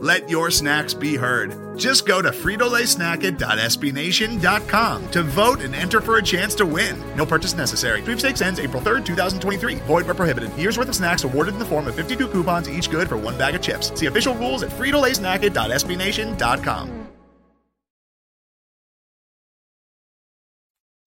[0.00, 1.76] Let your snacks be heard.
[1.76, 7.02] Just go to fritolaysnacket.sbnation.com to vote and enter for a chance to win.
[7.16, 8.00] No purchase necessary.
[8.02, 9.74] Sweepstakes ends April 3rd, 2023.
[9.86, 10.56] Void where prohibited.
[10.56, 13.36] Year's worth of snacks awarded in the form of 52 coupons, each good for one
[13.36, 13.90] bag of chips.
[13.98, 17.08] See official rules at fritolaysnacket.sbnation.com.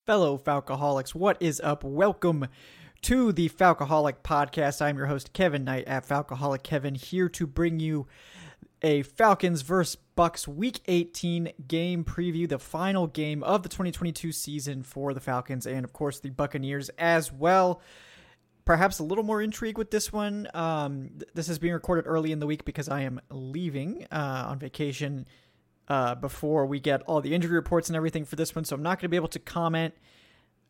[0.06, 1.86] Fellow Falcoholics, what is up?
[1.86, 2.48] Welcome
[3.04, 4.82] to the Falcoholic Podcast.
[4.82, 8.08] I'm your host, Kevin Knight at Falcoholic Kevin, here to bring you
[8.82, 14.84] a Falcons versus Bucs Week 18 game preview, the final game of the 2022 season
[14.84, 17.82] for the Falcons and, of course, the Buccaneers as well.
[18.66, 20.48] Perhaps a little more intrigue with this one.
[20.54, 24.46] Um, th- this is being recorded early in the week because I am leaving uh,
[24.48, 25.26] on vacation
[25.88, 28.84] uh, before we get all the injury reports and everything for this one, so I'm
[28.84, 29.94] not going to be able to comment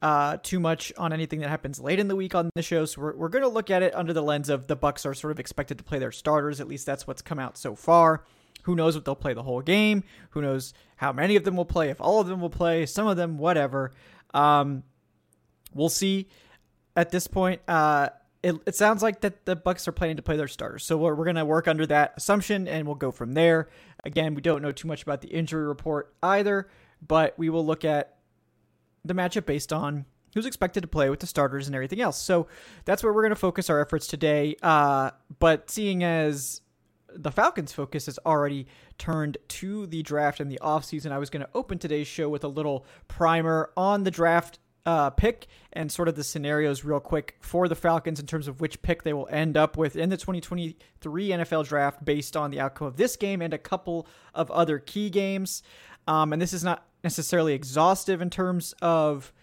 [0.02, 2.86] uh, too much on anything that happens late in the week on the show.
[2.86, 5.14] So we're, we're going to look at it under the lens of the Bucs are
[5.14, 6.60] sort of expected to play their starters.
[6.60, 8.24] At least that's what's come out so far.
[8.64, 10.04] Who knows what they'll play the whole game?
[10.32, 11.90] Who knows how many of them will play?
[11.90, 13.92] If all of them will play, some of them, whatever.
[14.34, 14.84] Um,
[15.74, 16.28] we'll see.
[16.96, 18.10] At this point, uh,
[18.44, 20.84] it, it sounds like that the Bucs are planning to play their starters.
[20.84, 23.70] So we're, we're going to work under that assumption, and we'll go from there.
[24.04, 26.68] Again, we don't know too much about the injury report either,
[27.06, 28.18] but we will look at
[29.04, 32.18] the matchup based on who's expected to play with the starters and everything else.
[32.18, 32.48] So
[32.86, 34.56] that's where we're going to focus our efforts today.
[34.62, 36.62] Uh, but seeing as
[37.14, 41.46] the Falcons' focus has already turned to the draft and the offseason, I was going
[41.46, 46.08] to open today's show with a little primer on the draft uh, pick and sort
[46.08, 49.28] of the scenarios real quick for the Falcons in terms of which pick they will
[49.30, 53.42] end up with in the 2023 NFL draft based on the outcome of this game
[53.42, 55.62] and a couple of other key games.
[56.08, 59.34] Um, and this is not necessarily exhaustive in terms of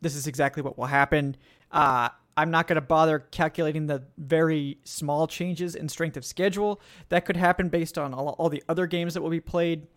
[0.00, 1.36] this is exactly what will happen.
[1.72, 6.80] Uh, I'm not going to bother calculating the very small changes in strength of schedule
[7.08, 9.88] that could happen based on all, all the other games that will be played.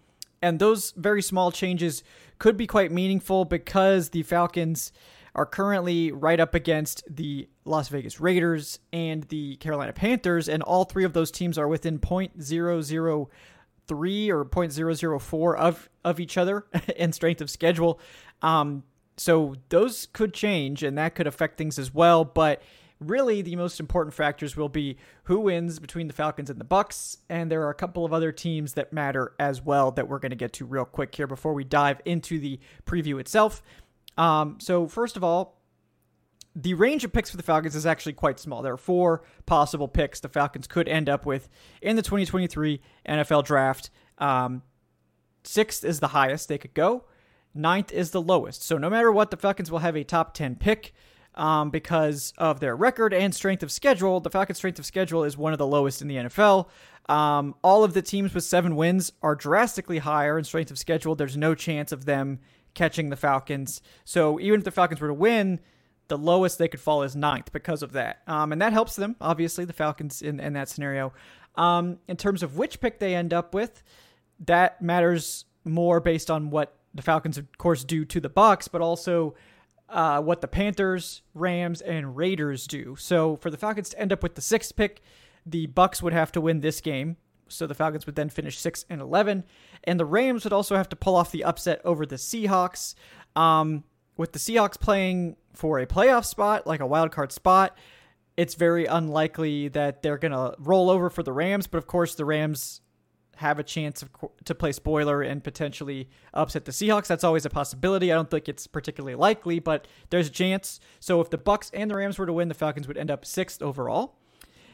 [0.42, 2.04] And those very small changes
[2.40, 4.92] could be quite meaningful because the Falcons
[5.36, 10.84] are currently right up against the Las Vegas Raiders and the Carolina Panthers, and all
[10.84, 13.28] three of those teams are within 0.00
[13.92, 16.66] three or 0.004 of of each other
[16.96, 18.00] in strength of schedule.
[18.42, 18.84] Um,
[19.18, 22.24] so those could change, and that could affect things as well.
[22.24, 22.62] But
[23.02, 27.18] really, the most important factors will be who wins between the Falcons and the Bucs,
[27.28, 30.30] and there are a couple of other teams that matter as well that we're going
[30.30, 33.62] to get to real quick here before we dive into the preview itself.
[34.18, 35.61] Um, so first of all,
[36.56, 38.62] the range of picks for the Falcons is actually quite small.
[38.62, 41.48] There are four possible picks the Falcons could end up with
[41.82, 43.90] in the 2023 NFL draft.
[44.18, 44.64] Um,
[45.44, 47.06] sixth is the highest they could go.
[47.54, 48.64] Ninth is the lowest.
[48.64, 50.94] So no matter what, the Falcons will have a top 10 pick
[51.36, 54.20] um, because of their record and strength of schedule.
[54.20, 56.68] The Falcons' strength of schedule is one of the lowest in the NFL.
[57.10, 61.16] Um, all of the teams with seven wins are drastically higher in strength of schedule.
[61.16, 62.40] There's no chance of them
[62.74, 63.82] catching the Falcons.
[64.06, 65.60] So even if the Falcons were to win,
[66.08, 68.22] the lowest they could fall is ninth because of that.
[68.28, 71.14] Um, and that helps them, obviously, the Falcons in, in that scenario.
[71.56, 73.84] Um, in terms of which pick they end up with,
[74.46, 78.82] that matters more based on what the Falcons, of course, do to the Bucs, but
[78.82, 79.36] also
[79.90, 82.96] uh, what the Panthers, Rams, and Raiders do.
[82.98, 85.02] So for the Falcons to end up with the sixth pick,
[85.46, 87.18] the Bucs would have to win this game.
[87.48, 89.44] So the Falcons would then finish six and eleven,
[89.84, 92.96] and the Rams would also have to pull off the upset over the Seahawks.
[93.36, 93.84] Um,
[94.16, 97.78] with the Seahawks playing for a playoff spot, like a wild card spot,
[98.38, 101.68] it's very unlikely that they're going to roll over for the Rams.
[101.68, 102.82] But of course, the Rams
[103.38, 104.10] have a chance of,
[104.46, 107.08] to play spoiler and potentially upset the Seahawks.
[107.08, 108.12] That's always a possibility.
[108.12, 110.80] I don't think it's particularly likely, but there's a chance.
[111.00, 113.26] So if the Bucs and the Rams were to win, the Falcons would end up
[113.26, 114.16] sixth overall.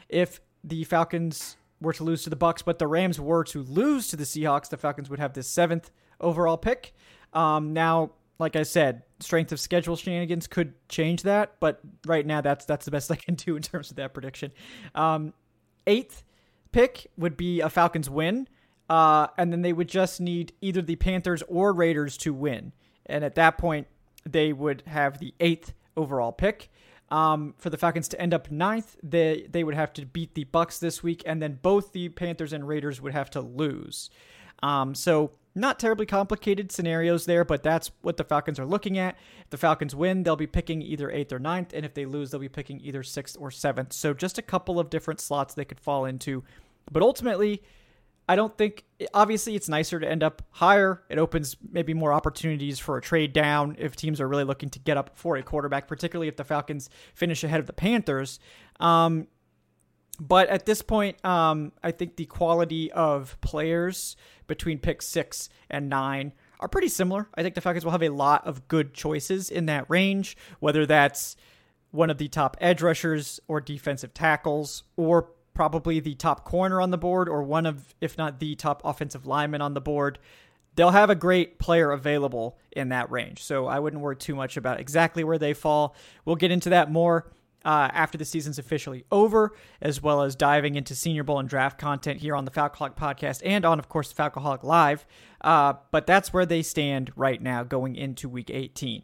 [0.10, 4.08] If the Falcons were to lose to the Bucs, but the Rams were to lose
[4.10, 6.94] to the Seahawks, the Falcons would have the seventh overall pick.
[7.34, 12.42] Um, now, like I said, strength of schedule shenanigans could change that, but right now
[12.42, 14.52] that's that's the best I can do in terms of that prediction.
[14.96, 15.34] Um,
[15.86, 16.24] eighth
[16.72, 18.48] pick would be a Falcons win,
[18.90, 22.74] uh, and then they would just need either the Panthers or Raiders to win,
[23.06, 23.88] and at that point
[24.26, 26.70] they would have the eighth overall pick.
[27.10, 30.46] Um, for the Falcons to end up ninth, they they would have to beat the
[30.46, 34.10] Bucs this week, and then both the Panthers and Raiders would have to lose.
[34.62, 39.16] Um, so not terribly complicated scenarios there, but that's what the Falcons are looking at.
[39.42, 42.32] If the Falcons win, they'll be picking either eighth or ninth, and if they lose,
[42.32, 43.94] they'll be picking either sixth or seventh.
[43.94, 46.44] So just a couple of different slots they could fall into.
[46.92, 47.64] But ultimately,
[48.30, 48.84] I don't think,
[49.14, 51.04] obviously, it's nicer to end up higher.
[51.10, 54.80] It opens maybe more opportunities for a trade down if teams are really looking to
[54.80, 58.40] get up for a quarterback, particularly if the Falcons finish ahead of the Panthers.
[58.80, 59.28] Um,
[60.20, 64.16] but at this point, um, I think the quality of players
[64.48, 67.28] between pick six and nine are pretty similar.
[67.36, 70.86] I think the Falcons will have a lot of good choices in that range, whether
[70.86, 71.36] that's
[71.92, 76.92] one of the top edge rushers or defensive tackles, or probably the top corner on
[76.92, 80.20] the board, or one of, if not the top offensive lineman on the board.
[80.76, 83.44] They'll have a great player available in that range.
[83.44, 85.96] So I wouldn't worry too much about exactly where they fall.
[86.24, 87.32] We'll get into that more
[87.68, 91.78] uh, after the season's officially over, as well as diving into Senior Bowl and draft
[91.78, 95.06] content here on the Falcoholic podcast and on, of course, Falcoholic Live.
[95.42, 99.04] Uh, but that's where they stand right now going into Week 18.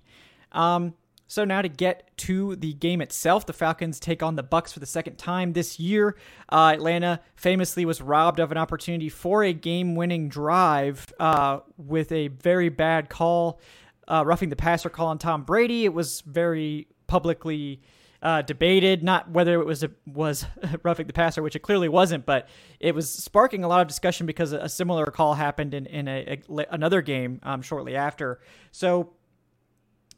[0.54, 0.94] Um,
[1.28, 4.80] so now to get to the game itself, the Falcons take on the Bucs for
[4.80, 6.16] the second time this year.
[6.48, 12.30] Uh, Atlanta famously was robbed of an opportunity for a game-winning drive uh, with a
[12.30, 13.60] very bad call,
[14.08, 15.84] uh, roughing the passer call on Tom Brady.
[15.84, 17.82] It was very publicly
[18.24, 20.46] uh, debated, not whether it was a, was
[20.84, 22.48] roughing the passer, which it clearly wasn't, but
[22.80, 26.42] it was sparking a lot of discussion because a similar call happened in in a,
[26.50, 28.40] a another game um, shortly after.
[28.72, 29.12] So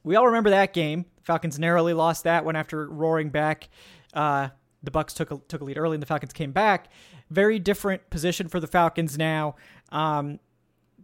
[0.03, 1.05] we all remember that game.
[1.23, 3.69] Falcons narrowly lost that one after roaring back.
[4.13, 4.49] Uh,
[4.83, 6.91] the Bucs took a, took a lead early, and the Falcons came back.
[7.31, 9.55] Very different position for the Falcons now.
[9.91, 10.39] Um,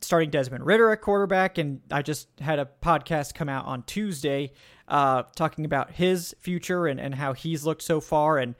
[0.01, 4.51] starting Desmond Ridder at quarterback, and I just had a podcast come out on Tuesday
[4.91, 8.38] uh, talking about his future and, and how he's looked so far.
[8.38, 8.55] And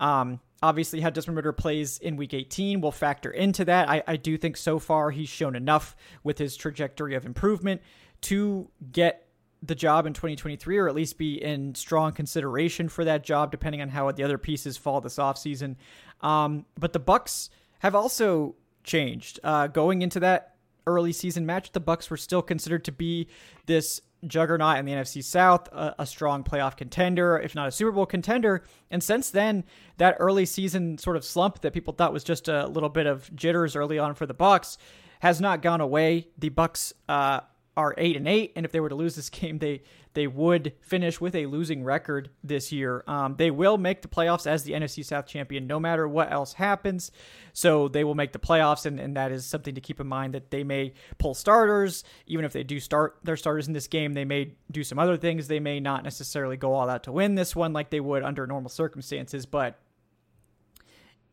[0.00, 3.88] um, obviously, how Desmond Ridder plays in Week 18 will factor into that.
[3.88, 7.80] I, I do think so far he's shown enough with his trajectory of improvement
[8.22, 9.28] to get
[9.62, 13.80] the job in 2023 or at least be in strong consideration for that job depending
[13.80, 15.76] on how the other pieces fall this offseason
[16.20, 17.48] um, but the bucs
[17.78, 18.54] have also
[18.84, 20.56] changed uh, going into that
[20.86, 23.28] early season match, the Bucs were still considered to be
[23.66, 27.92] this juggernaut in the NFC South, a, a, strong playoff contender, if not a Super
[27.92, 28.62] Bowl contender.
[28.90, 29.64] And since then,
[29.98, 33.34] that early season sort of slump that people thought was just a little bit of
[33.34, 34.76] jitters early on for the Bucs
[35.20, 36.28] has not gone away.
[36.38, 37.40] The Bucs uh,
[37.76, 39.82] are eight and eight, and if they were to lose this game, they
[40.14, 43.04] they would finish with a losing record this year.
[43.06, 46.54] Um, they will make the playoffs as the NFC South champion, no matter what else
[46.54, 47.10] happens.
[47.52, 50.32] So they will make the playoffs, and, and that is something to keep in mind
[50.32, 54.14] that they may pull starters, even if they do start their starters in this game.
[54.14, 55.48] They may do some other things.
[55.48, 58.46] They may not necessarily go all out to win this one like they would under
[58.46, 59.78] normal circumstances, but.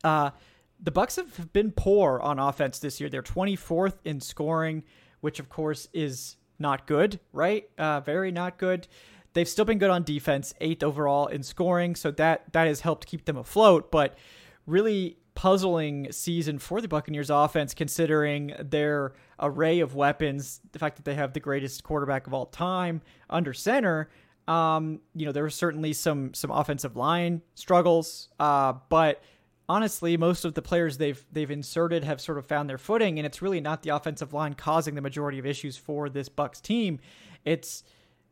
[0.03, 0.31] Uh,
[0.81, 3.09] the Bucs have been poor on offense this year.
[3.09, 4.83] They're 24th in scoring
[5.23, 7.69] which of course is not good, right?
[7.77, 8.89] Uh, very not good.
[9.31, 13.07] They've still been good on defense, eighth overall in scoring, so that that has helped
[13.07, 13.89] keep them afloat.
[13.89, 14.17] But
[14.67, 21.05] really puzzling season for the Buccaneers offense, considering their array of weapons, the fact that
[21.05, 24.09] they have the greatest quarterback of all time under center.
[24.45, 29.23] Um, you know, there were certainly some some offensive line struggles, uh, but
[29.69, 33.25] honestly, most of the players they've they've inserted have sort of found their footing, and
[33.25, 36.99] it's really not the offensive line causing the majority of issues for this Bucs team.
[37.45, 37.83] It's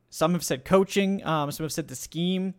[0.09, 2.55] some have said coaching, um, some have said the scheme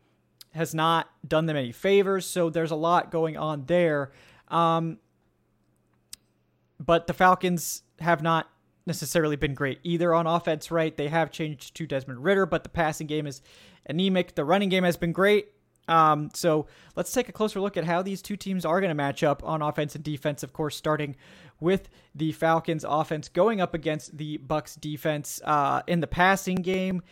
[0.54, 2.26] has not done them any favors.
[2.26, 4.12] So there's a lot going on there.
[4.48, 4.98] Um,
[6.78, 8.50] but the Falcons have not
[8.86, 10.96] necessarily been great either on offense, right?
[10.96, 13.40] They have changed to Desmond Ridder, but the passing game is
[13.86, 14.34] anemic.
[14.34, 15.48] The running game has been great.
[15.88, 18.94] Um, so let's take a closer look at how these two teams are going to
[18.94, 20.42] match up on offense and defense.
[20.42, 21.16] Of course, starting
[21.60, 27.02] with the Falcons' offense going up against the Bucs' defense uh, in the passing game.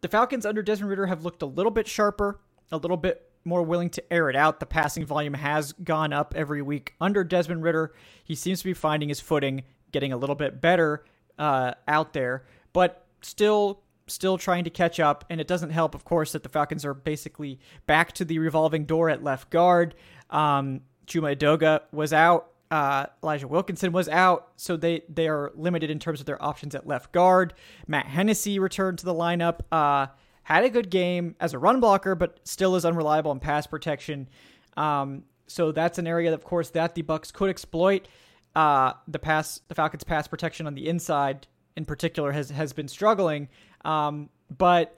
[0.00, 2.40] The Falcons under Desmond Ridder have looked a little bit sharper,
[2.72, 4.60] a little bit more willing to air it out.
[4.60, 7.92] The passing volume has gone up every week under Desmond Ridder.
[8.24, 11.04] He seems to be finding his footing, getting a little bit better
[11.38, 16.04] uh, out there, but still still trying to catch up, and it doesn't help, of
[16.04, 19.94] course, that the Falcons are basically back to the revolving door at left guard.
[20.30, 22.48] Um, Chuma Edoga was out.
[22.70, 26.74] Uh, Elijah Wilkinson was out, so they they are limited in terms of their options
[26.74, 27.52] at left guard.
[27.88, 29.60] Matt Hennessy returned to the lineup.
[29.72, 30.06] Uh,
[30.44, 34.28] had a good game as a run blocker, but still is unreliable in pass protection.
[34.76, 38.06] Um, so that's an area, of course, that the Bucs could exploit.
[38.54, 41.46] Uh, the pass, the Falcons' pass protection on the inside,
[41.80, 43.48] in particular, has has been struggling.
[43.84, 44.96] Um, but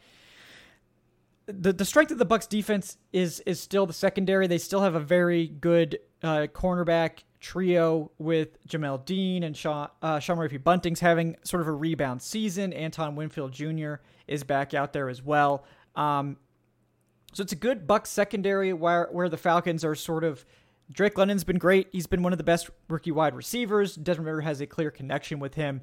[1.47, 4.47] the the strength of the Bucs defense is is still the secondary.
[4.47, 10.19] They still have a very good uh, cornerback trio with Jamel Dean and Sean uh,
[10.19, 12.75] Sean Murphy Bunting's having sort of a rebound season.
[12.75, 13.95] Antoine Winfield Jr.
[14.27, 15.65] is back out there as well.
[15.95, 16.37] Um,
[17.33, 20.45] so it's a good Bucs secondary where where the Falcons are sort of.
[20.91, 21.89] Drake London's been great.
[21.91, 23.95] He's been one of the best rookie wide receivers.
[23.95, 25.81] Desmond Ridder has a clear connection with him.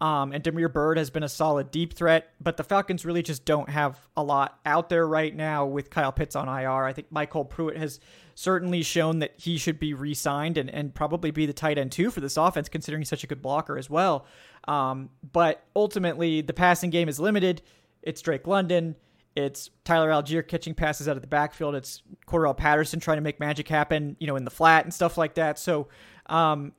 [0.00, 3.44] Um, and Damiere Byrd has been a solid deep threat, but the Falcons really just
[3.44, 6.84] don't have a lot out there right now with Kyle Pitts on IR.
[6.84, 8.00] I think MyCole Pruitt has
[8.34, 11.92] certainly shown that he should be re signed and, and probably be the tight end
[11.92, 14.24] too for this offense, considering he's such a good blocker as well.
[14.66, 17.60] Um, but ultimately, the passing game is limited.
[18.02, 18.96] It's Drake London.
[19.36, 21.74] It's Tyler Allgeier catching passes out of the backfield.
[21.74, 25.18] It's Cordarrelle Patterson trying to make magic happen, you know, in the flat and stuff
[25.18, 25.58] like that.
[25.58, 25.88] So,
[26.26, 26.72] um,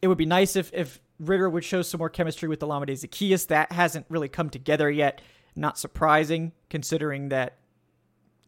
[0.00, 3.46] it would be nice if if Ridder would show some more chemistry with Olamide Zaccheaus.
[3.48, 5.20] That hasn't really come together yet.
[5.54, 7.58] Not surprising, considering that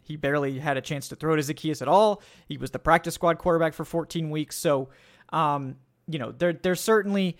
[0.03, 2.23] he barely had a chance to throw to Zaccheaus at all.
[2.49, 4.57] He was the practice squad quarterback for 14 weeks.
[4.57, 4.89] So,
[5.33, 5.77] um,
[6.09, 7.37] you know, there there's certainly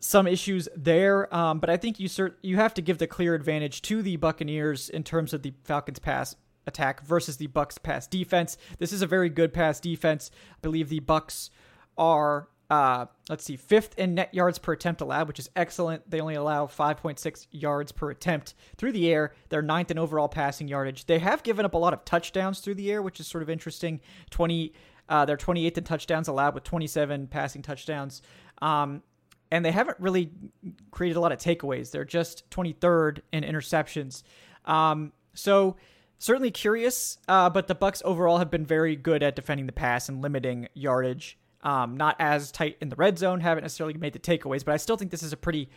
[0.00, 1.34] some issues there.
[1.34, 4.16] Um, but I think you cert- you have to give the clear advantage to the
[4.16, 8.56] Buccaneers in terms of the Falcons pass attack versus the Bucs pass defense.
[8.78, 10.30] This is a very good pass defense.
[10.52, 11.50] I believe the Bucs
[11.96, 16.08] are uh, let's see, fifth in net yards per attempt allowed, which is excellent.
[16.10, 19.34] They only allow 5.6 yards per attempt through the air.
[19.50, 21.04] They're ninth in overall passing yardage.
[21.06, 23.50] They have given up a lot of touchdowns through the air, which is sort of
[23.50, 24.00] interesting.
[24.30, 24.72] 20,
[25.08, 28.22] uh, they're 28th in touchdowns allowed with 27 passing touchdowns.
[28.62, 29.02] Um,
[29.50, 30.30] and they haven't really
[30.90, 31.90] created a lot of takeaways.
[31.90, 34.22] They're just 23rd in interceptions.
[34.64, 35.76] Um, so
[36.18, 40.08] certainly curious, uh, but the Bucs overall have been very good at defending the pass
[40.08, 41.38] and limiting yardage.
[41.64, 44.76] Um, not as tight in the red zone, haven't necessarily made the takeaways, but I
[44.76, 45.68] still think this is a pretty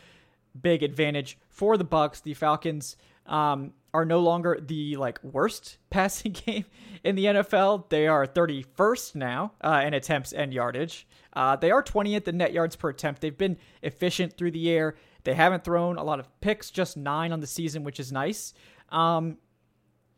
[0.62, 2.22] big advantage for the Bucs.
[2.22, 6.66] The Falcons um, are no longer the like worst passing game
[7.04, 7.90] in the NFL.
[7.90, 11.08] They are 31st now uh, in attempts and yardage.
[11.34, 13.22] Uh, they are 20th in net yards per attempt.
[13.22, 14.96] They've been efficient through the air.
[15.24, 18.54] They haven't thrown a lot of picks, just nine on the season, which is nice.
[18.90, 19.38] Um,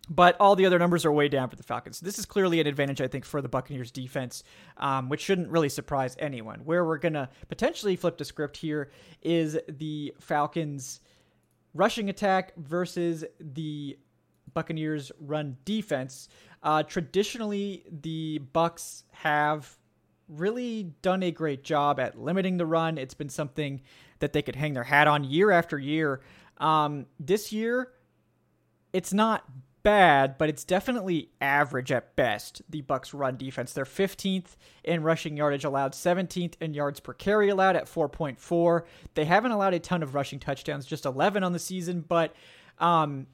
[0.10, 2.00] but all the other numbers are way down for the Falcons.
[2.00, 4.44] This is clearly an advantage, I think, for the Buccaneers defense,
[4.78, 6.62] um, which shouldn't really surprise anyone.
[6.66, 8.90] Where we're going to potentially flip the script here
[9.22, 11.02] is the Falcons'
[11.74, 13.98] rushing attack versus the
[14.54, 16.28] Buccaneers' run defense.
[16.64, 19.78] Uh, traditionally, the Bucs have
[20.28, 22.98] really done a great job at limiting the run.
[22.98, 23.82] It's been something
[24.20, 26.22] that they could hang their hat on year after year.
[26.58, 27.92] Um, this year,
[28.92, 29.39] it's not
[29.84, 32.62] bad, but it's definitely average at best.
[32.70, 33.74] The Bucs run defense.
[33.74, 38.84] They're 15th in rushing yardage allowed, 17th in yards per carry allowed at 4.4.
[39.16, 42.36] They haven't allowed a ton of rushing touchdowns, just 11 on the season, but
[42.80, 43.28] um,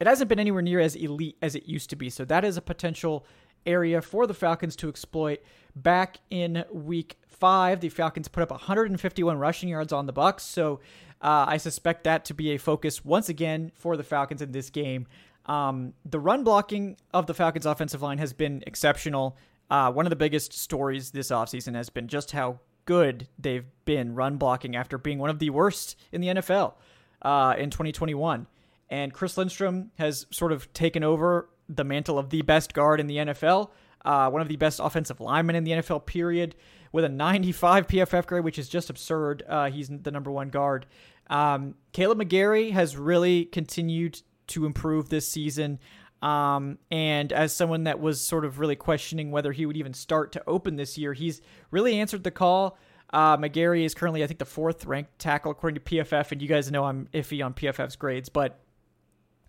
[0.00, 2.10] it hasn't been anywhere near as elite as it used to be.
[2.10, 3.26] So that is a potential
[3.66, 5.40] area for the Falcons to exploit.
[5.74, 10.40] Back in week five, the Falcons put up 151 rushing yards on the Bucs.
[10.40, 10.80] So
[11.20, 14.70] uh, I suspect that to be a focus once again for the Falcons in this
[14.70, 15.06] game.
[15.46, 19.36] Um, the run blocking of the Falcons' offensive line has been exceptional.
[19.70, 24.14] Uh, one of the biggest stories this offseason has been just how good they've been
[24.14, 26.74] run blocking after being one of the worst in the NFL
[27.22, 28.46] uh, in 2021.
[28.90, 33.06] And Chris Lindstrom has sort of taken over the mantle of the best guard in
[33.06, 33.70] the NFL,
[34.04, 36.54] uh, one of the best offensive linemen in the NFL, period,
[36.92, 39.42] with a 95 PFF grade, which is just absurd.
[39.48, 40.86] Uh, he's the number one guard.
[41.28, 45.78] Um, Kaleb McGary has really continued to improve this season.
[46.22, 50.32] Um, and as someone that was sort of really questioning whether he would even start
[50.32, 52.78] to open this year, he's really answered the call.
[53.10, 56.48] Uh, McGary is currently, I think, the fourth ranked tackle according to PFF, and you
[56.48, 58.58] guys know I'm iffy on PFF's grades, but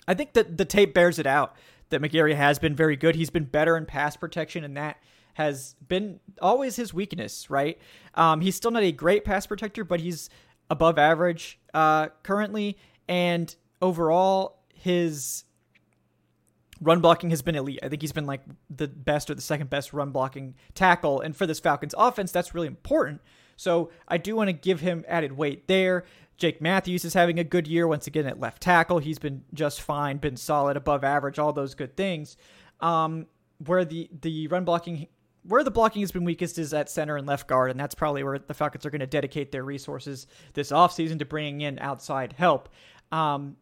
[0.07, 1.55] I think that the tape bears it out
[1.89, 3.15] that McGary has been very good.
[3.15, 4.97] He's been better in pass protection, and that
[5.35, 7.77] has been always his weakness, right?
[8.13, 10.29] Um, he's still not a great pass protector, but he's
[10.69, 15.46] above average uh, currently, and overall, his
[16.80, 17.80] run blocking has been elite.
[17.82, 21.22] I think he's been like the best or the second best run blocking tackle.
[21.22, 23.22] And for this Falcons offense, that's really important.
[23.58, 26.06] So I do want to give him added weight there.
[26.38, 29.00] Jake Matthews is having a good year once again at left tackle.
[29.00, 32.38] He's been just fine, been solid, above average, all those good things.
[32.80, 33.25] Um,
[33.65, 35.08] where the the run blocking
[35.48, 38.24] where the blocking has been weakest is at center and left guard, and that's probably
[38.24, 42.34] where the Falcons are going to dedicate their resources this offseason to bringing in outside
[42.34, 42.70] help.
[43.12, 43.56] Um,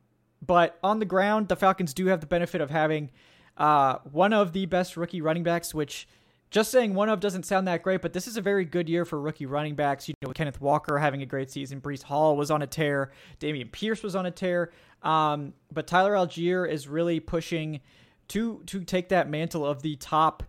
[0.46, 3.12] but on the ground, the Falcons do have the benefit of having
[3.58, 6.08] uh, one of the best rookie running backs, which
[6.50, 9.06] just saying one of doesn't sound that great, but this is a very good year
[9.06, 10.08] for rookie running backs.
[10.08, 13.72] You know, Kenneth Walker having a great season, Breece Hall was on a tear, Dameon
[13.72, 14.72] Pierce was on a tear,
[15.02, 17.82] um, but Tyler Allgeier is really pushing
[18.30, 20.44] to to take that mantle of the top,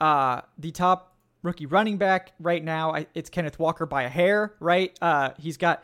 [0.00, 2.94] uh, the top rookie running back right now.
[2.94, 4.96] I, it's Kenneth Walker by a hair, right?
[5.02, 5.82] Uh, he's got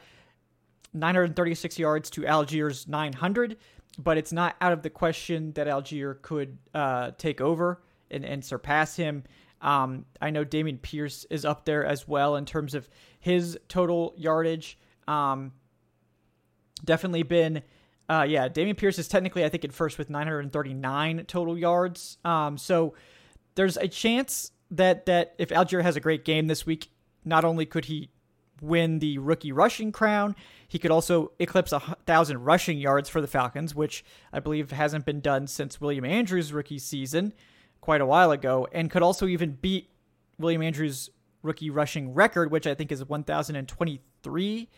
[0.97, 3.57] 936 yards to Allgeier's 900,
[3.99, 8.45] but it's not out of the question that Allgeier could uh, take over and, and
[8.45, 9.25] surpass him.
[9.61, 12.89] Um, I know Dameon Pierce is up there as well in terms of
[13.21, 14.79] his total yardage.
[15.09, 15.53] Um,
[16.85, 17.63] definitely been,
[18.09, 22.19] uh, yeah, Dameon Pierce is technically, I think, in first with 939 total yards.
[22.25, 22.95] Um, so
[23.55, 26.91] there's a chance that that if Allgeier has a great game this week,
[27.25, 28.11] not only could he
[28.61, 30.35] win the rookie rushing crown,
[30.69, 35.05] he could also eclipse a thousand rushing yards for the Falcons, which I believe hasn't
[35.05, 37.33] been done since William Andrews' rookie season
[37.81, 39.91] quite a while ago, and could also even beat
[40.39, 41.11] William Andrews'
[41.43, 44.69] rookie rushing record, which I think is 1,023,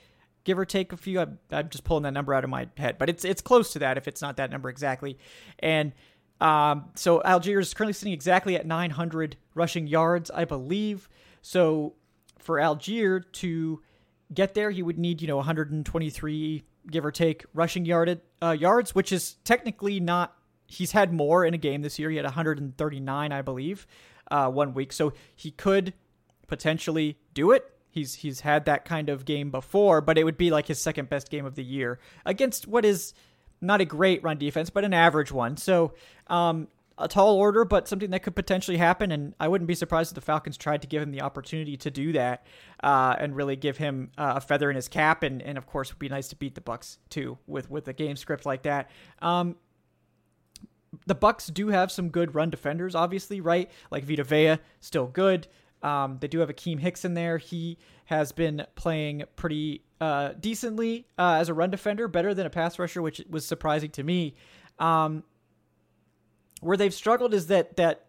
[0.44, 1.20] give or take a few.
[1.20, 3.78] I'm, I'm, just pulling that number out of my head, but it's it's close to
[3.80, 5.18] that if it's not that number exactly.
[5.58, 5.92] And
[6.40, 11.08] um, so Allgeier is currently sitting exactly at 900 rushing yards, I believe.
[11.42, 11.94] So
[12.48, 13.82] for Allgeier to
[14.32, 18.94] get there, he would need you know 123 give or take rushing yarded uh, yards,
[18.94, 20.34] which is technically not
[20.66, 22.08] he's had more in a game this year.
[22.08, 23.86] He had 139, I believe,
[24.30, 25.92] uh, one week, so he could
[26.46, 27.70] potentially do it.
[27.90, 31.10] He's he's had that kind of game before, but it would be like his second
[31.10, 33.12] best game of the year against what is
[33.60, 35.58] not a great run defense, but an average one.
[35.58, 35.92] So
[36.28, 39.12] um, a tall order, but something that could potentially happen.
[39.12, 41.90] And I wouldn't be surprised if the Falcons tried to give him the opportunity to
[41.90, 42.46] do that
[42.82, 45.22] uh, and really give him uh, a feather in his cap.
[45.22, 47.88] And, and of course, it would be nice to beat the Bucs too with with
[47.88, 48.90] a game script like that.
[49.22, 49.56] Um,
[51.06, 53.70] the Bucs do have some good run defenders, obviously, right?
[53.90, 55.46] Like Vita Vea, still good.
[55.82, 57.38] Um, they do have Akiem Hicks in there.
[57.38, 62.50] He has been playing pretty uh, decently uh, as a run defender, better than a
[62.50, 64.34] pass rusher, which was surprising to me.
[64.78, 65.24] Um,
[66.60, 68.06] where they've struggled is that that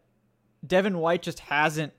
[0.65, 1.94] Devin White just hasn't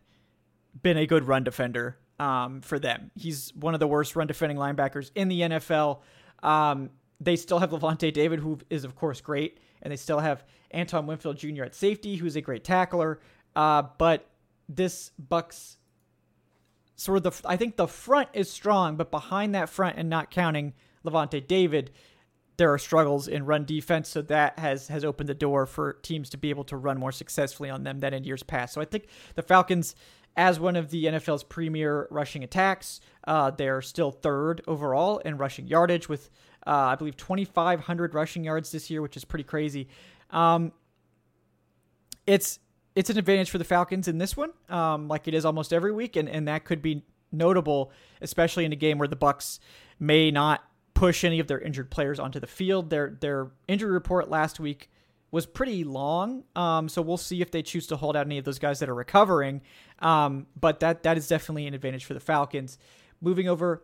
[0.82, 3.10] been a good run defender um, for them.
[3.16, 6.00] He's one of the worst run defending linebackers in the NFL.
[6.42, 10.44] Um, they still have Lavonte David, who is of course great, and they still have
[10.74, 11.64] Antoine Winfield Jr.
[11.64, 13.20] at safety, who's a great tackler.
[13.56, 14.26] Uh, but
[14.68, 15.76] this Bucs
[16.96, 20.30] sort of the I think the front is strong, but behind that front and not
[20.30, 21.90] counting Lavonte David,
[22.60, 26.28] there are struggles in run defense, so that has has opened the door for teams
[26.28, 28.74] to be able to run more successfully on them than in years past.
[28.74, 29.94] So I think the Falcons,
[30.36, 35.68] as one of the NFL's premier rushing attacks, uh, they're still third overall in rushing
[35.68, 36.28] yardage with
[36.66, 39.88] uh, I believe 2,500 rushing yards this year, which is pretty crazy.
[40.28, 40.72] Um,
[42.26, 42.58] it's
[42.94, 45.92] it's an advantage for the Falcons in this one, um, like it is almost every
[45.92, 49.60] week, and, and that could be notable, especially in a game where the Bucs
[49.98, 50.62] may not
[51.00, 52.90] push any of their injured players onto the field.
[52.90, 54.90] Their their injury report last week
[55.30, 58.44] was pretty long, um, so we'll see if they choose to hold out any of
[58.44, 59.62] those guys that are recovering.
[60.00, 62.76] Um, but that that is definitely an advantage for the Falcons.
[63.22, 63.82] Moving over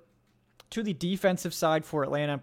[0.69, 2.43] to the defensive side for Atlanta,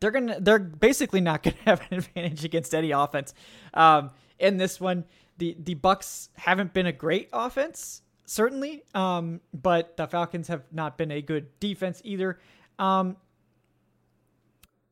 [0.00, 3.34] they're gonna they're basically not gonna have an advantage against any offense.
[3.74, 5.04] Um, in this one,
[5.36, 10.96] the the Bucs haven't been a great offense, certainly, um, but the Falcons have not
[10.96, 12.38] been a good defense either.
[12.78, 13.16] Um,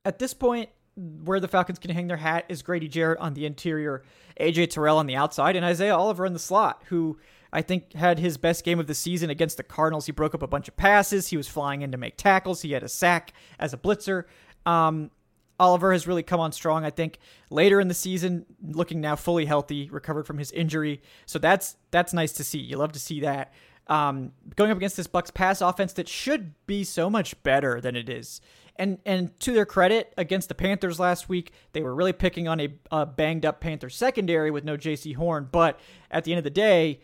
[0.04, 3.46] at this point, where the Falcons can hang their hat is Grady Jarrett on the
[3.46, 4.02] interior,
[4.38, 7.18] AJ Terrell on the outside, and Isaiah Oliver in the slot, who
[7.52, 10.06] I think had his best game of the season against the Cardinals.
[10.06, 11.28] He broke up a bunch of passes.
[11.28, 12.62] He was flying in to make tackles.
[12.62, 14.24] He had a sack as a blitzer.
[14.66, 15.10] Um,
[15.58, 16.84] Oliver has really come on strong.
[16.84, 17.18] I think
[17.50, 21.00] later in the season, looking now fully healthy, recovered from his injury.
[21.26, 22.58] So that's that's nice to see.
[22.58, 23.52] You love to see that.
[23.86, 27.94] Um, going up against this Bucs pass offense that should be so much better than
[27.94, 28.40] it is.
[28.76, 32.60] And and to their credit, against the Panthers last week, they were really picking on
[32.60, 35.48] a, a banged up Panther secondary with no Jaycee Horn.
[35.50, 35.78] But
[36.10, 37.00] at the end of the day,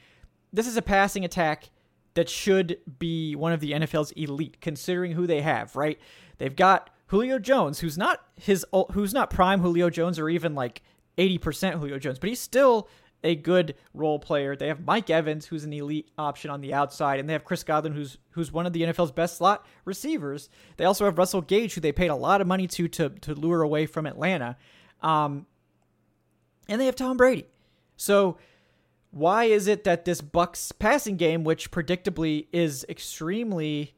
[0.52, 1.70] this is a passing attack
[2.14, 5.76] that should be one of the NFL's elite, considering who they have.
[5.76, 5.98] Right?
[6.38, 10.82] They've got Julio Jones, who's not his who's not prime Julio Jones or even like
[11.18, 12.88] 80% Julio Jones, but he's still
[13.22, 14.56] a good role player.
[14.56, 17.62] They have Mike Evans, who's an elite option on the outside, and they have Chris
[17.62, 20.48] Godwin, who's who's one of the NFL's best slot receivers.
[20.76, 23.34] They also have Russell Gage, who they paid a lot of money to to, to
[23.34, 24.56] lure away from Atlanta,
[25.02, 25.46] um,
[26.68, 27.46] and they have Tom Brady.
[27.96, 28.38] So
[29.10, 33.94] why is it that this Bucs passing game, which predictably is extremely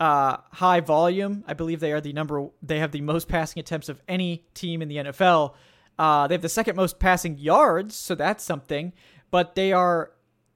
[0.00, 1.44] uh, high volume.
[1.46, 2.48] I believe they are the number.
[2.62, 5.54] They have the most passing attempts of any team in the NFL.
[5.98, 8.92] Uh, they have the second most passing yards, so that's something.
[9.30, 10.12] But they are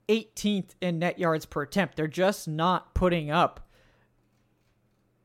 [0.08, 1.96] 18th in net yards per attempt.
[1.96, 3.68] They're just not putting up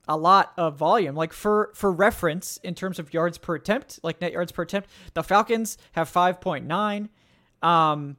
[0.08, 1.16] a lot of volume.
[1.16, 4.90] Like for for reference in terms of yards per attempt, like net yards per attempt,
[5.14, 7.10] the Falcons have 5.9
[7.62, 8.18] um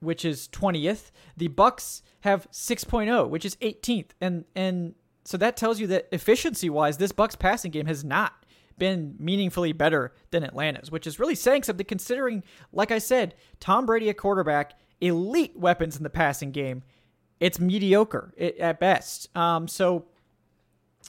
[0.00, 1.10] which is 20th.
[1.36, 4.10] The Bucs have 6.0, which is 18th.
[4.20, 8.45] And and so that tells you that efficiency-wise this Bucs passing game has not
[8.78, 13.86] been meaningfully better than Atlanta's, which is really saying something considering like I said, Tom
[13.86, 16.82] Brady a quarterback, elite weapons in the passing game.
[17.40, 19.34] It's mediocre at best.
[19.36, 20.06] Um so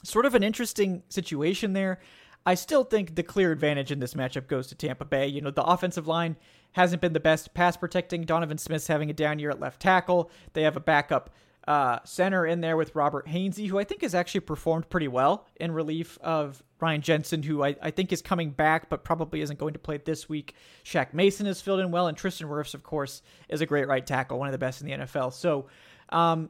[0.02, 2.00] sort of an interesting situation there.
[2.46, 5.26] I still think the clear advantage in this matchup goes to Tampa Bay.
[5.26, 6.36] You know, the offensive line
[6.72, 8.22] hasn't been the best pass protecting.
[8.22, 10.30] Donovan Smith's having a down year at left tackle.
[10.52, 11.30] They have a backup
[11.66, 15.46] uh, center in there with Robert Hainsey, who I think has actually performed pretty well
[15.56, 19.58] in relief of Ryan Jensen, who I, I think is coming back, but probably isn't
[19.58, 20.54] going to play this week.
[20.84, 24.06] Shaq Mason has filled in well, and Tristan Wirfs, of course, is a great right
[24.06, 25.32] tackle, one of the best in the NFL.
[25.32, 25.66] So,
[26.08, 26.48] um,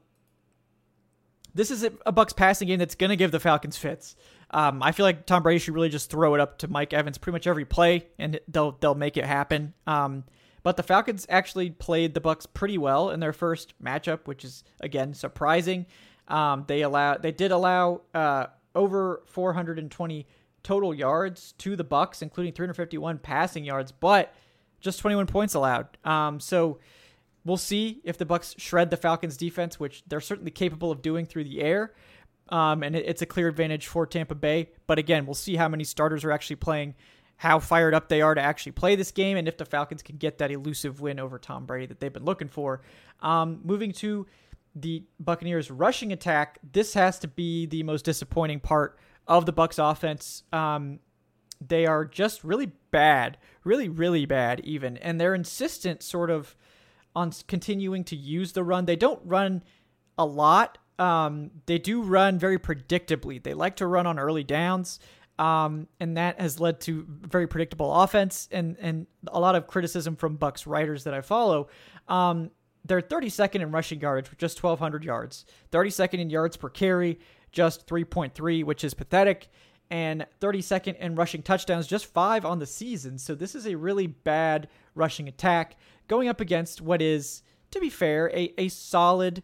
[1.55, 4.15] this is a Bucs passing game that's going to give the Falcons fits.
[4.51, 7.19] Um, I feel like Tom Brady should really just throw it up to Mike Evans
[7.19, 9.75] pretty much every play, and they'll they'll make it happen.
[9.87, 10.25] Um,
[10.63, 14.65] but the Falcons actually played the Bucs pretty well in their first matchup, which is
[14.81, 15.87] again surprising.
[16.29, 20.27] Um, they allow they did allow uh, over 420
[20.63, 24.35] total yards to the Bucs, including 351 passing yards, but
[24.81, 25.89] just 21 points allowed.
[26.05, 26.79] Um, so
[27.49, 31.25] We'll see if the Bucs shred the Falcons defense, which they're certainly capable of doing
[31.25, 31.95] through the air.
[32.51, 34.69] Um, and it's a clear advantage for Tampa Bay.
[34.87, 36.95] But again, we'll see how many starters are actually playing,
[37.39, 40.17] how fired up they are to actually play this game, and if the Falcons can
[40.17, 42.83] get that elusive win over Tom Brady that they've been looking for.
[43.21, 44.27] Um, moving to
[44.75, 49.79] the Buccaneers rushing attack, this has to be the most disappointing part of the Bucs
[49.79, 50.43] offense.
[50.53, 50.99] Um,
[51.67, 56.57] they are just really bad, really, really bad, even, and they're insistent, sort of
[57.15, 58.85] on continuing to use the run.
[58.87, 59.63] They don't run
[60.17, 60.79] a lot.
[60.99, 63.41] Um, they do run very predictably.
[63.43, 64.99] They like to run on early downs,
[65.39, 70.17] um, and that has led to very predictable offense and and a lot of criticism
[70.17, 71.69] from Bucs writers that I follow.
[72.09, 72.51] Um,
[72.85, 77.19] they're 32nd in rushing yardage with just 1,200 yards, 32nd in yards per carry,
[77.53, 79.49] just 3.3, which is pathetic,
[79.91, 83.19] and 32nd in rushing touchdowns, just five on the season.
[83.19, 85.77] So this is a really bad rushing attack
[86.09, 89.43] going up against what is, to be fair, a, a solid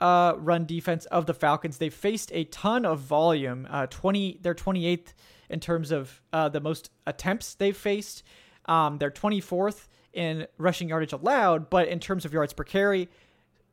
[0.00, 1.78] uh, run defense of the Falcons.
[1.78, 3.66] They've faced a ton of volume.
[3.70, 5.12] Uh, 20, they're 28th
[5.48, 8.22] in terms of uh, the most attempts they've faced.
[8.66, 13.08] Um, they're 24th in rushing yardage allowed, but in terms of yards per carry,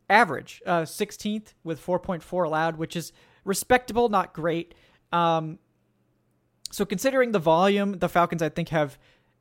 [0.10, 3.12] average uh, 16th with 4.4 allowed, which is
[3.44, 4.74] respectable, not great.
[5.12, 5.60] Um,
[6.72, 8.98] so considering the volume, the Falcons I think have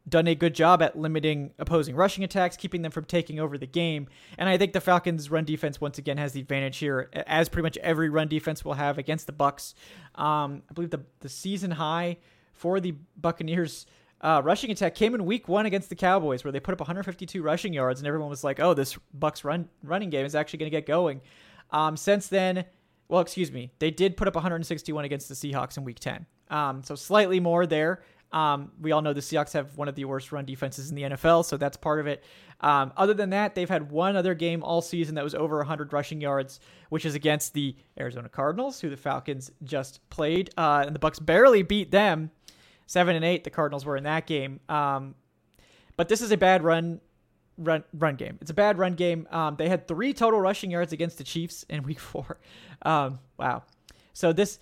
[0.09, 3.67] done a good job at limiting opposing rushing attacks, keeping them from taking over the
[3.67, 4.09] game.
[4.39, 7.65] And I think the Falcons' run defense once again has the advantage here, as pretty
[7.65, 9.75] much every run defense will have against the Bucs.
[10.15, 12.19] Um, I believe the the season high
[12.53, 13.87] for the Buccaneers.
[14.19, 17.43] Uh, rushing attack came in week one against the Cowboys, where they put up 152
[17.43, 20.71] rushing yards, and everyone was like, "Oh, this Bucs run running game is actually going
[20.71, 21.21] to get going."
[21.71, 22.65] Um, since then,
[23.09, 26.83] well, excuse me, they did put up 161 against the Seahawks in Week 10, um,
[26.83, 28.03] so slightly more there.
[28.33, 31.03] Um, we all know the Seahawks have one of the worst run defenses in the
[31.03, 32.25] NFL, so that's part of it.
[32.61, 35.93] Um, other than that, they've had one other game all season that was over 100
[35.93, 40.95] rushing yards, which is against the Arizona Cardinals, who the Falcons just played, uh, and
[40.95, 42.31] the Bucs barely beat them.
[42.87, 44.61] Seven and eight, the Cardinals were in that game.
[44.69, 45.15] Um,
[45.97, 47.01] but this is a bad run
[47.59, 48.39] run run game.
[48.41, 49.27] It's a bad run game.
[49.31, 52.39] Um, they had three total rushing yards against the Chiefs in Week Four.
[52.83, 53.65] Um, wow.
[54.13, 54.59] So this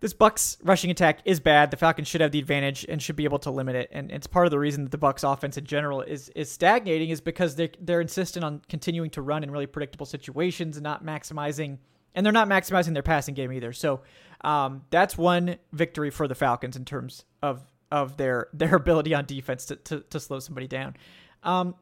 [0.00, 1.70] this Bucs rushing attack is bad.
[1.70, 3.88] The Falcons should have the advantage and should be able to limit it.
[3.92, 7.10] And it's part of the reason that the Bucs offense in general is is stagnating
[7.10, 11.04] is because they they're insistent on continuing to run in really predictable situations and not
[11.04, 11.78] maximizing
[12.14, 13.72] and they're not maximizing their passing game either.
[13.72, 14.00] So
[14.42, 19.26] um, that's one victory for the Falcons in terms of of their their ability on
[19.26, 20.96] defense to to, to slow somebody down.
[21.42, 21.74] Um,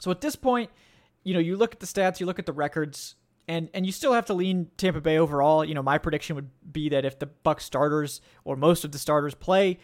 [0.00, 0.70] so at this point,
[1.24, 3.16] you know, you look at the stats, you look at the records
[3.48, 5.64] and and you still have to lean Tampa Bay overall.
[5.64, 8.98] You know, my prediction would be that if the Buck starters or most of the
[8.98, 9.78] starters play,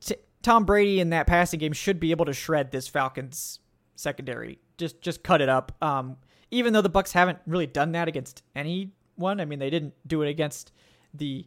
[0.00, 3.58] t- Tom Brady in that passing game should be able to shred this Falcons
[3.96, 4.58] secondary.
[4.78, 5.72] Just just cut it up.
[5.82, 6.18] Um,
[6.50, 9.40] even though the Bucs haven't really done that against anyone.
[9.40, 10.72] I mean, they didn't do it against
[11.14, 11.46] the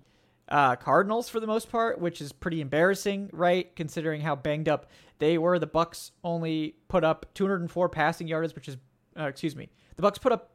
[0.49, 3.75] uh, Cardinals for the most part, which is pretty embarrassing, right?
[3.75, 4.89] Considering how banged up
[5.19, 5.59] they were.
[5.59, 8.77] The Bucs only put up 204 passing yards, which is,
[9.17, 10.51] uh, excuse me, the Bucs put up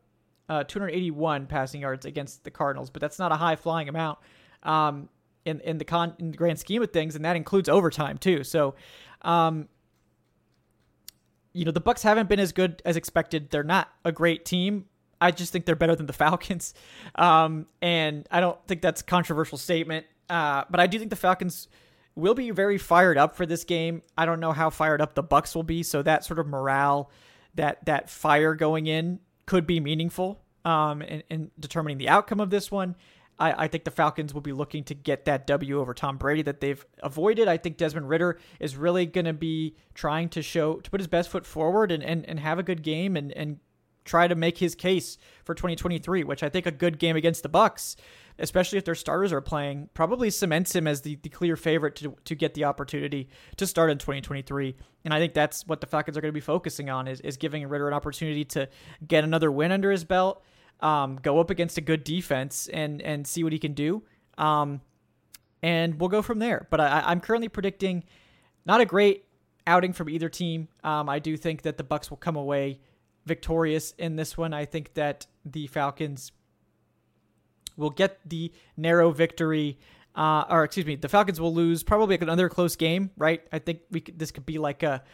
[0.48, 4.18] uh, 281 passing yards against the Cardinals, but that's not a high flying amount
[4.62, 5.08] um,
[5.44, 8.44] in in the con in the grand scheme of things, and that includes overtime too.
[8.44, 8.74] So,
[9.22, 9.68] um,
[11.52, 13.50] you know, the Bucs haven't been as good as expected.
[13.50, 14.86] They're not a great team.
[15.20, 16.74] I just think they're better than the Falcons.
[17.14, 20.06] Um, and I don't think that's a controversial statement.
[20.30, 21.66] Uh, but I do think the Falcons
[22.14, 24.02] will be very fired up for this game.
[24.16, 27.10] I don't know how fired up the Bucs will be, so that sort of morale,
[27.54, 32.50] that that fire going in could be meaningful um, in, in determining the outcome of
[32.50, 32.94] this one.
[33.38, 36.42] I, I, think the Falcons will be looking to get that W over Tom Brady
[36.42, 37.48] that they've avoided.
[37.48, 41.06] I think Desmond Ridder is really going to be trying to show to put his
[41.06, 43.58] best foot forward and, and, and have a good game and, and
[44.08, 47.48] try to make his case for 2023, which I think a good game against the
[47.48, 47.94] Bucs,
[48.38, 52.16] especially if their starters are playing, probably cements him as the, the clear favorite to,
[52.24, 54.74] to get the opportunity to start in 2023.
[55.04, 57.36] And I think that's what the Falcons are going to be focusing on is, is
[57.36, 58.68] giving Ridder an opportunity to
[59.06, 60.42] get another win under his belt
[60.80, 64.02] um, go up against a good defense and and see what he can do.
[64.36, 64.80] Um,
[65.62, 66.68] and we'll go from there.
[66.70, 68.04] But I, am currently predicting
[68.64, 69.24] not a great
[69.66, 70.68] outing from either team.
[70.84, 72.80] Um, I do think that the Bucks will come away
[73.28, 74.52] victorious in this one.
[74.52, 76.32] I think that the Falcons
[77.76, 79.78] will get the narrow victory.
[80.14, 83.42] Uh, or excuse me, the Falcons will lose probably another close game, right?
[83.52, 85.04] I think we could, this could be like a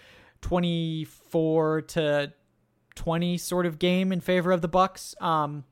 [0.41, 2.33] 24 to
[2.95, 5.21] 20 sort of game in favor of the Bucs.
[5.21, 5.65] Um,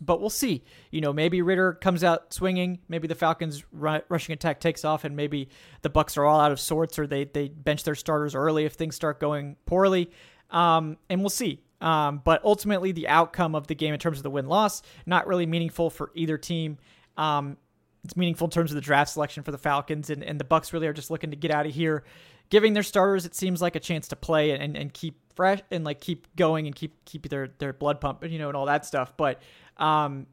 [0.00, 0.62] but we'll see.
[0.90, 2.80] You know, maybe Ridder comes out swinging.
[2.88, 5.48] Maybe the Falcons' rushing attack takes off, and maybe
[5.82, 8.74] the Bucs are all out of sorts, or they they bench their starters early if
[8.74, 10.10] things start going poorly.
[10.50, 11.62] Um, and we'll see.
[11.80, 15.26] Um, but ultimately, the outcome of the game in terms of the win loss not
[15.26, 16.78] really meaningful for either team.
[17.16, 17.56] Um,
[18.04, 20.72] it's meaningful in terms of the draft selection for the Falcons, and, and the Bucs
[20.72, 22.04] really are just looking to get out of here,
[22.50, 25.84] giving their starters it seems like a chance to play and, and keep fresh and
[25.84, 28.86] like keep going and keep keep their their blood pumping, you know, and all that
[28.86, 29.12] stuff.
[29.16, 29.42] But
[29.76, 30.26] um,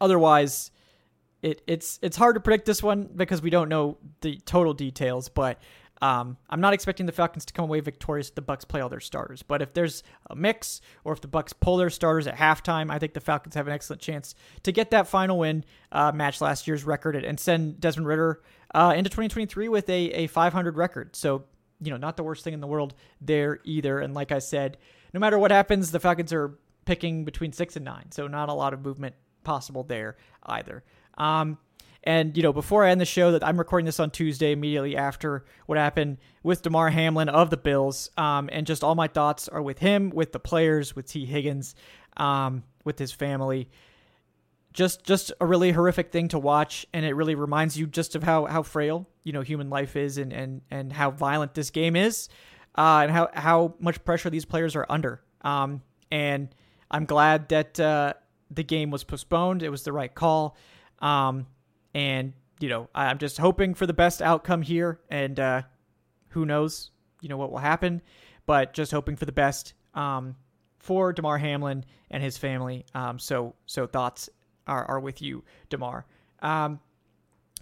[0.00, 0.70] otherwise,
[1.42, 5.28] it it's it's hard to predict this one because we don't know the total details.
[5.28, 5.60] But
[6.00, 8.88] um, I'm not expecting the Falcons to come away victorious if the Bucs play all
[8.88, 9.42] their starters.
[9.42, 12.98] But if there's a mix, or if the Bucs pull their starters at halftime, I
[12.98, 16.66] think the Falcons have an excellent chance to get that final win, uh, match last
[16.68, 18.42] year's record, and send Desmond Ridder
[18.74, 21.16] uh, into 2023 with a, a 500 record.
[21.16, 21.44] So
[21.80, 24.00] you know, not the worst thing in the world there either.
[24.00, 24.78] And like I said,
[25.14, 28.52] no matter what happens, the Falcons are picking between six and nine, so not a
[28.52, 30.84] lot of movement possible there either.
[31.16, 31.58] Um,
[32.04, 34.96] and you know, before I end the show, that I'm recording this on Tuesday, immediately
[34.96, 39.48] after what happened with Damar Hamlin of the Bills, um, and just all my thoughts
[39.48, 41.74] are with him, with the players, with Tee Higgins,
[42.16, 43.68] um, with his family.
[44.72, 46.86] Just just a really horrific thing to watch.
[46.92, 50.18] And it really reminds you just of how how frail you know human life is
[50.18, 52.28] and and and how violent this game is
[52.76, 55.20] uh, and how how much pressure these players are under.
[55.42, 56.48] Um, and
[56.90, 58.14] i'm glad that uh,
[58.50, 59.62] the game was postponed.
[59.62, 60.56] It was the right call.
[61.00, 61.46] Um,
[61.98, 65.62] and you know i'm just hoping for the best outcome here and uh,
[66.28, 68.00] who knows you know what will happen
[68.46, 70.34] but just hoping for the best um,
[70.78, 72.86] for Damar Hamlin and his family.
[72.94, 74.30] Um, so so thoughts
[74.66, 76.06] are, are with you, Damar.
[76.40, 76.80] Um,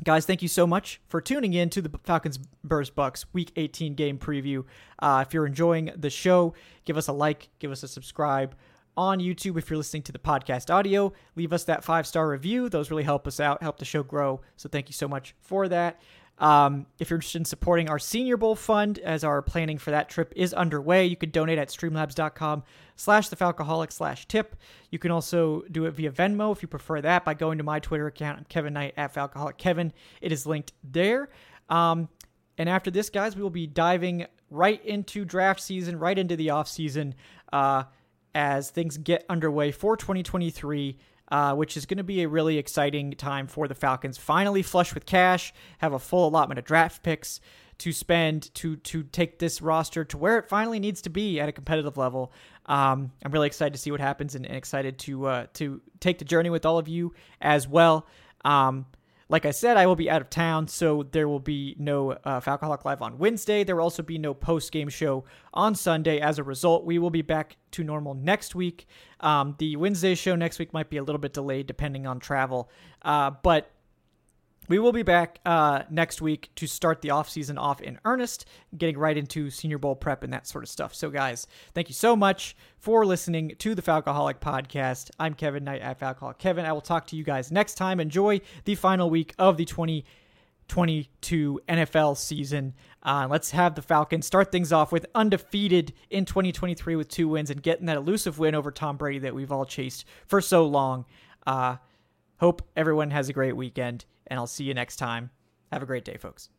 [0.04, 3.94] guys, thank you so much for tuning in to the Falcons Bears Bucs Week 18
[3.94, 4.64] game preview.
[5.00, 8.54] Uh, if you're enjoying the show, give us a like, give us a subscribe
[8.96, 9.58] on YouTube.
[9.58, 12.68] If you're listening to the podcast audio, leave us that five star review.
[12.68, 14.40] Those really help us out, help the show grow.
[14.56, 16.00] So thank you so much for that.
[16.38, 20.10] Um, if you're interested in supporting our Senior Bowl fund, as our planning for that
[20.10, 22.62] trip is underway, you can donate at streamlabs.com
[22.94, 24.54] slash the Falcoholic slash tip.
[24.90, 27.80] You can also do it via Venmo if you prefer that by going to my
[27.80, 29.92] Twitter account, Kevin Knight at Falcoholic Kevin.
[30.20, 31.30] It is linked there.
[31.70, 32.08] Um,
[32.58, 36.50] and after this, guys, we will be diving right into draft season, right into the
[36.50, 37.14] off season
[37.52, 37.84] uh,
[38.36, 43.10] as things get underway for 2023 uh, which is going to be a really exciting
[43.12, 44.16] time for the Falcons.
[44.16, 47.40] Finally, flush with cash, have a full allotment of draft picks
[47.78, 51.48] to spend to to take this roster to where it finally needs to be at
[51.48, 52.32] a competitive level.
[52.66, 56.18] Um, I'm really excited to see what happens and, and excited to uh, to take
[56.18, 58.06] the journey with all of you as well.
[58.44, 58.86] Um,
[59.28, 62.40] like I said, I will be out of town, so there will be no uh,
[62.84, 63.64] Live on Wednesday.
[63.64, 66.20] There will also be no post game show on Sunday.
[66.20, 68.86] As a result, we will be back to normal next week.
[69.20, 72.70] Um, the Wednesday show next week might be a little bit delayed depending on travel,
[73.02, 73.72] uh, but
[74.68, 78.98] we will be back uh, next week to start the offseason off in earnest, getting
[78.98, 80.94] right into Senior Bowl prep and that sort of stuff.
[80.94, 85.10] So, guys, thank you so much for listening to the Falcoholic Podcast.
[85.20, 86.64] I'm Kevin Knight at Falcoholic Kevin.
[86.64, 88.00] I will talk to you guys next time.
[88.00, 92.74] Enjoy the final week of the 2022 NFL season.
[93.02, 97.50] Uh, let's have the Falcons start things off with undefeated in 2023 with two wins
[97.50, 101.04] and getting that elusive win over Tom Brady that we've all chased for so long.
[101.46, 101.76] Uh,
[102.38, 105.30] hope everyone has a great weekend and I'll see you next time.
[105.72, 106.50] Have a great day, folks.